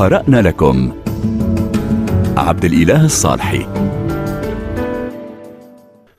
قرأنا 0.00 0.42
لكم. 0.42 0.92
عبد 2.36 2.64
الإله 2.64 3.04
الصالحي. 3.04 3.66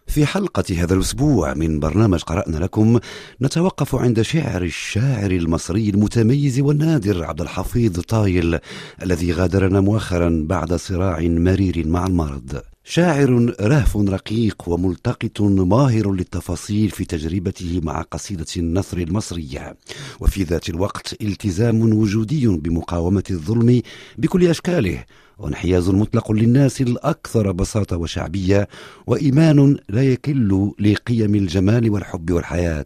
في 0.08 0.26
حلقة 0.26 0.64
هذا 0.78 0.94
الأسبوع 0.94 1.54
من 1.54 1.80
برنامج 1.80 2.24
قرأنا 2.24 2.58
لكم 2.58 3.00
نتوقف 3.42 3.96
عند 3.96 4.22
شعر 4.22 4.62
الشاعر 4.62 5.32
المصري 5.32 5.90
المتميز 5.90 6.60
والنادر 6.60 7.24
عبد 7.24 7.42
الحفيظ 7.42 8.00
طايل 8.00 8.60
الذي 9.04 9.32
غادرنا 9.32 9.82
مؤخرا 9.82 10.46
بعد 10.50 10.74
صراع 10.74 11.20
مرير 11.22 11.88
مع 11.88 12.08
المرض. 12.08 12.62
شاعر 12.84 13.56
رهف 13.62 13.98
رقيق 13.98 14.70
وملتقط 14.70 15.42
ماهر 15.42 16.12
للتفاصيل 16.12 16.90
في 16.90 17.06
تجربته 17.06 17.82
مع 17.84 18.02
قصيدة 18.02 18.46
النثر 18.58 18.98
المصرية 18.98 19.76
وفي 20.20 20.44
ذات 20.44 20.70
الوقت 20.70 21.22
التزام 21.22 21.82
وجودي 21.94 22.48
بمقاومة 22.48 23.24
الظلم 23.32 23.82
بكل 24.18 24.48
أشكاله 24.48 25.04
وانحياز 25.38 25.90
مطلق 25.90 26.32
للناس 26.32 26.82
الأكثر 26.82 27.52
بساطة 27.52 27.98
وشعبية 27.98 28.68
وإيمان 29.08 29.78
لا 29.90 30.04
يكل 30.04 30.72
لقيم 30.80 31.36
الجمال 31.36 31.90
والحب 31.90 32.32
والحياة. 32.32 32.86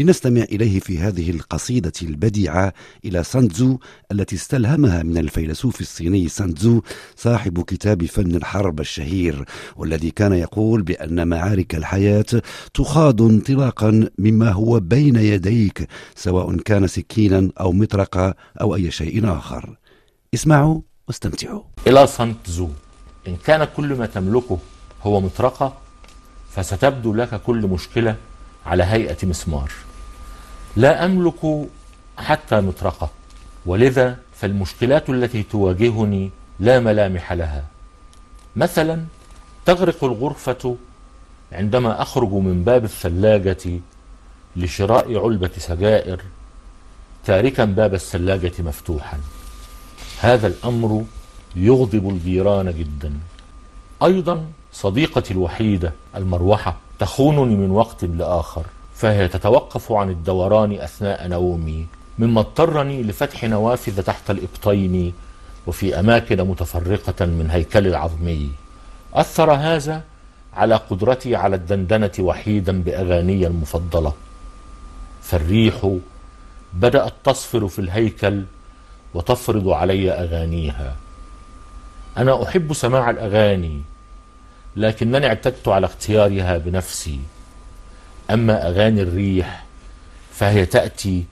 لنستمع 0.00 0.42
إليه 0.42 0.80
في 0.80 0.98
هذه 0.98 1.30
القصيدة 1.30 1.92
البديعة 2.02 2.72
إلى 3.04 3.24
سانتزو 3.24 3.78
التي 4.12 4.36
استلهمها 4.36 5.02
من 5.02 5.18
الفيلسوف 5.18 5.80
الصيني 5.80 6.28
سانتزو 6.28 6.82
صاحب 7.16 7.64
كتاب 7.64 8.04
فن 8.04 8.34
الحرب 8.36 8.80
الشهير 8.80 9.44
والذي 9.76 10.10
كان 10.10 10.32
يقول 10.32 10.82
بأن 10.82 11.28
معارك 11.28 11.74
الحياة 11.74 12.26
تخاض 12.74 13.22
انطلاقا 13.22 14.08
مما 14.18 14.50
هو 14.52 14.80
بين 14.80 15.16
يديك 15.16 15.88
سواء 16.14 16.56
كان 16.56 16.86
سكينا 16.86 17.50
أو 17.60 17.72
مطرقة 17.72 18.34
أو 18.60 18.74
أي 18.74 18.90
شيء 18.90 19.32
آخر. 19.38 19.76
اسمعوا 20.34 20.80
واستمتعوا. 21.08 21.62
إلى 21.86 22.06
سانتزو. 22.06 22.68
إن 23.28 23.36
كان 23.36 23.64
كل 23.76 23.94
ما 23.94 24.06
تملكه 24.06 24.58
هو 25.02 25.20
مطرقة 25.20 25.78
فستبدو 26.50 27.14
لك 27.14 27.40
كل 27.42 27.66
مشكلة 27.66 28.16
على 28.66 28.84
هيئة 28.84 29.26
مسمار. 29.26 29.70
لا 30.76 31.04
أملك 31.04 31.68
حتى 32.18 32.60
مطرقة. 32.60 33.10
ولذا 33.66 34.18
فالمشكلات 34.34 35.10
التي 35.10 35.42
تواجهني 35.42 36.30
لا 36.60 36.80
ملامح 36.80 37.32
لها. 37.32 37.64
مثلا 38.56 39.04
تغرق 39.66 40.04
الغرفة 40.04 40.76
عندما 41.52 42.02
أخرج 42.02 42.32
من 42.32 42.64
باب 42.64 42.84
الثلاجة 42.84 43.80
لشراء 44.56 45.24
علبة 45.24 45.50
سجائر 45.58 46.20
تاركا 47.24 47.64
باب 47.64 47.94
الثلاجة 47.94 48.52
مفتوحا. 48.58 49.18
هذا 50.20 50.46
الأمر 50.46 51.04
يغضب 51.56 52.08
الجيران 52.08 52.74
جدا. 52.78 53.12
أيضا 54.02 54.46
صديقتي 54.72 55.34
الوحيدة 55.34 55.92
المروحة 56.16 56.76
تخونني 56.98 57.56
من 57.56 57.70
وقت 57.70 58.04
لآخر. 58.04 58.64
فهي 58.96 59.28
تتوقف 59.28 59.92
عن 59.92 60.10
الدوران 60.10 60.72
أثناء 60.72 61.28
نومي 61.28 61.86
مما 62.18 62.40
اضطرني 62.40 63.02
لفتح 63.02 63.44
نوافذ 63.44 64.02
تحت 64.02 64.30
الإبطين 64.30 65.12
وفي 65.66 66.00
أماكن 66.00 66.42
متفرقة 66.42 67.26
من 67.26 67.48
هيكل 67.50 67.86
العظمي. 67.86 68.50
أثر 69.14 69.52
هذا 69.52 70.02
على 70.54 70.74
قدرتي 70.74 71.36
على 71.36 71.56
الدندنة 71.56 72.10
وحيدا 72.18 72.82
بأغاني 72.82 73.46
المفضلة. 73.46 74.12
فالريح 75.22 75.96
بدأت 76.72 77.12
تصفر 77.24 77.68
في 77.68 77.78
الهيكل 77.78 78.44
وتفرض 79.14 79.68
علي 79.68 80.10
أغانيها. 80.12 80.96
أنا 82.16 82.42
أحب 82.42 82.72
سماع 82.72 83.10
الأغاني 83.10 83.82
لكنني 84.76 85.26
اعتدت 85.26 85.68
على 85.68 85.86
اختيارها 85.86 86.58
بنفسي. 86.58 87.20
أما 88.30 88.68
أغاني 88.68 89.02
الريح 89.02 89.64
فهي 90.32 90.66
تأتي 90.66 91.24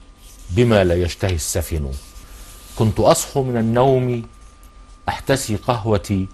بما 0.50 0.84
لا 0.84 0.94
يشتهي 0.94 1.34
السفن. 1.34 1.90
كنت 2.76 3.00
أصحو 3.00 3.42
من 3.42 3.56
النوم 3.56 4.22
أحتسي 5.08 5.56
قهوتي 5.56 6.26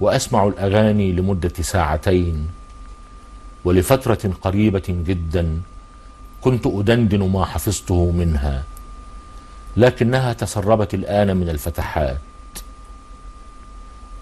وأسمع 0.00 0.46
الأغاني 0.46 1.12
لمدة 1.12 1.52
ساعتين. 1.60 2.48
ولفترة 3.64 4.32
قريبة 4.42 4.82
جدا 4.88 5.60
كنت 6.40 6.66
أدندن 6.66 7.28
ما 7.28 7.44
حفظته 7.44 8.10
منها 8.10 8.64
لكنها 9.76 10.32
تسربت 10.32 10.94
الآن 10.94 11.36
من 11.36 11.48
الفتحات. 11.48 12.18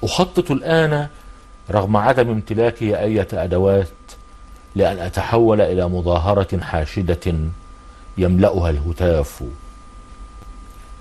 أخطط 0.03 0.51
الآن 0.51 1.09
رغم 1.71 1.97
عدم 1.97 2.31
امتلاكي 2.31 3.01
أية 3.01 3.29
أدوات 3.33 3.89
لأن 4.77 4.99
أتحول 4.99 5.61
إلى 5.61 5.89
مظاهرة 5.89 6.61
حاشدة 6.61 7.35
يملأها 8.19 8.71
الهتاف. 8.71 9.43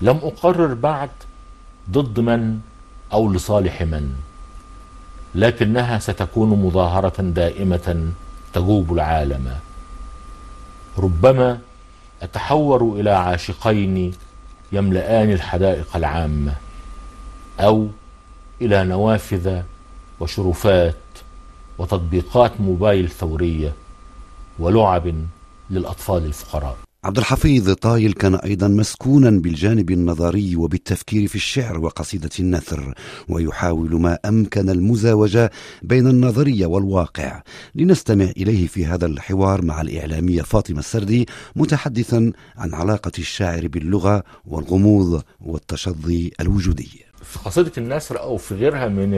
لم 0.00 0.16
أقرر 0.16 0.74
بعد 0.74 1.10
ضد 1.90 2.20
من 2.20 2.60
أو 3.12 3.32
لصالح 3.32 3.82
من 3.82 4.14
لكنها 5.34 5.98
ستكون 5.98 6.48
مظاهرة 6.48 7.22
دائمة 7.22 8.10
تجوب 8.54 8.92
العالم. 8.92 9.54
ربما 10.98 11.58
أتحور 12.22 12.96
إلى 13.00 13.10
عاشقين 13.10 14.14
يملآن 14.72 15.32
الحدائق 15.32 15.96
العامة 15.96 16.54
أو 17.60 17.88
إلى 18.60 18.84
نوافذ 18.84 19.62
وشرفات 20.20 20.94
وتطبيقات 21.78 22.60
موبايل 22.60 23.08
ثورية 23.08 23.72
ولعب 24.58 25.14
للأطفال 25.70 26.24
الفقراء. 26.24 26.76
عبد 27.04 27.18
الحفيظ 27.18 27.70
طايل 27.72 28.12
كان 28.12 28.34
أيضا 28.34 28.68
مسكونا 28.68 29.30
بالجانب 29.30 29.90
النظري 29.90 30.56
وبالتفكير 30.56 31.28
في 31.28 31.34
الشعر 31.34 31.78
وقصيدة 31.78 32.30
النثر 32.40 32.94
ويحاول 33.28 34.00
ما 34.00 34.18
أمكن 34.24 34.70
المزاوجة 34.70 35.50
بين 35.82 36.06
النظريه 36.06 36.66
والواقع. 36.66 37.42
لنستمع 37.74 38.24
إليه 38.24 38.66
في 38.66 38.86
هذا 38.86 39.06
الحوار 39.06 39.64
مع 39.64 39.80
الإعلامية 39.80 40.42
فاطمة 40.42 40.78
السردي 40.78 41.26
متحدثا 41.56 42.32
عن 42.56 42.74
علاقة 42.74 43.12
الشاعر 43.18 43.68
باللغة 43.68 44.22
والغموض 44.46 45.22
والتشظي 45.40 46.30
الوجودي. 46.40 47.04
في 47.22 47.38
قصيدة 47.38 47.72
النثر 47.78 48.20
أو 48.20 48.36
في 48.36 48.54
غيرها 48.54 48.88
من 48.88 49.10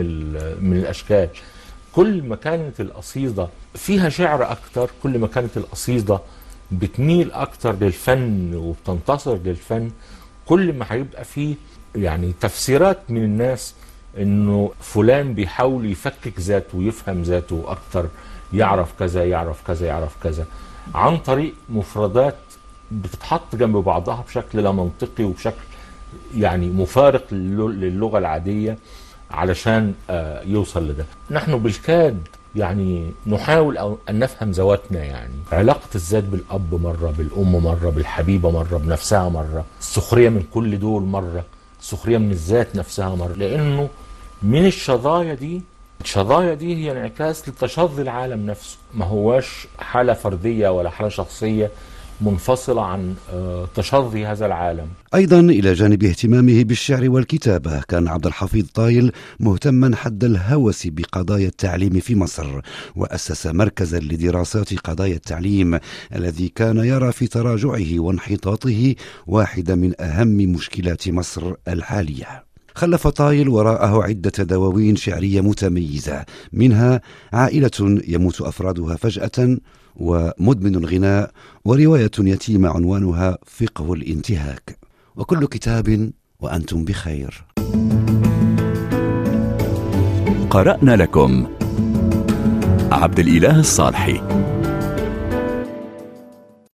من 0.64 0.76
الأشكال 0.76 1.28
كل 1.92 2.22
ما 2.22 2.36
كانت 2.36 2.80
القصيدة 2.80 3.48
فيها 3.74 4.08
شعر 4.08 4.50
أكتر 4.52 4.90
كل 5.02 5.18
ما 5.18 5.26
كانت 5.26 5.56
القصيدة 5.56 6.20
بتميل 6.72 7.32
أكتر 7.32 7.74
للفن 7.80 8.54
وبتنتصر 8.54 9.36
للفن 9.44 9.90
كل 10.46 10.72
ما 10.72 10.86
هيبقى 10.88 11.24
فيه 11.24 11.54
يعني 11.94 12.32
تفسيرات 12.40 12.98
من 13.08 13.24
الناس 13.24 13.74
إنه 14.18 14.72
فلان 14.80 15.34
بيحاول 15.34 15.90
يفكك 15.90 16.40
ذاته 16.40 16.78
ويفهم 16.78 17.22
ذاته 17.22 17.64
أكتر 17.66 18.06
يعرف 18.52 18.92
كذا 18.98 19.24
يعرف 19.24 19.66
كذا 19.66 19.86
يعرف 19.86 20.16
كذا. 20.22 20.46
عن 20.94 21.18
طريق 21.18 21.54
مفردات 21.68 22.36
بتتحط 22.92 23.56
جنب 23.56 23.76
بعضها 23.76 24.24
بشكل 24.28 24.62
لا 24.62 24.72
منطقي 24.72 25.24
وبشكل 25.24 25.64
يعني 26.36 26.66
مفارق 26.70 27.34
للغة 27.34 28.18
العادية. 28.18 28.78
علشان 29.30 29.94
يوصل 30.46 30.88
لده. 30.88 31.04
نحن 31.30 31.58
بالكاد 31.58 32.18
يعني 32.56 33.10
نحاول 33.26 33.98
أن 34.10 34.18
نفهم 34.18 34.50
ذواتنا 34.50 35.04
يعني. 35.04 35.34
علاقة 35.52 35.88
الذات 35.94 36.24
بالأب 36.24 36.74
مرة 36.82 37.14
بالأم 37.18 37.52
مرة 37.64 37.90
بالحبيبة 37.90 38.50
مرة 38.50 38.78
بنفسها 38.78 39.28
مرة 39.28 39.64
السخرية 39.80 40.28
من 40.28 40.44
كل 40.54 40.78
دول 40.78 41.02
مرة 41.02 41.44
السخرية 41.80 42.18
من 42.18 42.30
الذات 42.30 42.76
نفسها 42.76 43.14
مرة. 43.14 43.32
لأنه 43.32 43.88
من 44.42 44.66
الشظايا 44.66 45.34
دي 45.34 45.62
الشظايا 46.00 46.54
دي 46.54 46.76
هي 46.76 46.92
انعكاس 46.92 47.48
لتشظي 47.48 48.02
العالم 48.02 48.46
نفسه. 48.46 48.76
ما 48.94 49.04
هواش 49.04 49.66
حالة 49.78 50.12
فردية 50.12 50.68
ولا 50.68 50.90
حالة 50.90 51.08
شخصية. 51.08 51.70
منفصلة 52.20 52.84
عن 52.84 53.14
تشظي 53.74 54.26
هذا 54.26 54.46
العالم. 54.46 54.86
أيضا 55.14 55.40
إلى 55.40 55.72
جانب 55.72 56.04
اهتمامه 56.04 56.64
بالشعر 56.64 57.10
والكتابة 57.10 57.80
كان 57.80 58.08
عبد 58.08 58.26
الحفيظ 58.26 58.66
طايل 58.74 59.12
مهتما 59.40 59.96
حد 59.96 60.24
الهوس 60.24 60.86
بقضايا 60.86 61.48
التعليم 61.48 62.00
في 62.00 62.14
مصر 62.14 62.60
وأسس 62.96 63.46
مركزا 63.46 63.98
لدراسات 63.98 64.74
قضايا 64.74 65.14
التعليم 65.16 65.78
الذي 66.14 66.48
كان 66.48 66.76
يرى 66.76 67.12
في 67.12 67.26
تراجعه 67.26 68.00
وانحطاطه 68.00 68.94
واحدة 69.26 69.74
من 69.74 70.00
أهم 70.00 70.36
مشكلات 70.36 71.08
مصر 71.08 71.54
الحالية. 71.68 72.48
خلف 72.74 73.06
طايل 73.06 73.48
وراءه 73.48 74.02
عدة 74.02 74.44
دواوين 74.44 74.96
شعرية 74.96 75.40
متميزة 75.40 76.24
منها 76.52 77.00
عائلة 77.32 78.00
يموت 78.08 78.40
أفرادها 78.40 78.96
فجأة 78.96 79.58
ومدمن 79.98 80.74
الغناء 80.74 81.30
ورواية 81.64 82.10
يتيمة 82.18 82.68
عنوانها 82.68 83.38
فقه 83.46 83.92
الانتهاك. 83.92 84.78
وكل 85.16 85.46
كتاب 85.46 86.10
وأنتم 86.40 86.84
بخير. 86.84 87.44
قرأنا 90.50 90.96
لكم. 90.96 91.46
عبد 92.92 93.18
الإله 93.18 93.60
الصالحي. 93.60 94.20